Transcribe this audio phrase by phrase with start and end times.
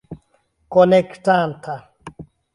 [0.73, 1.75] Konektanta